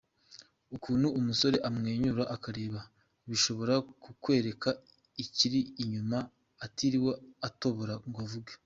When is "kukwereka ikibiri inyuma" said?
4.03-6.17